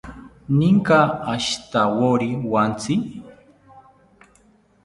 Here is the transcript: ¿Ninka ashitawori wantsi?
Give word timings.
¿Ninka 0.57 0.99
ashitawori 1.33 2.29
wantsi? 2.51 2.93